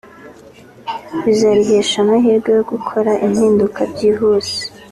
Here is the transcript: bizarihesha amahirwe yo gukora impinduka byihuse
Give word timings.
bizarihesha 1.23 1.95
amahirwe 2.03 2.49
yo 2.57 2.63
gukora 2.71 3.11
impinduka 3.25 3.79
byihuse 3.91 4.57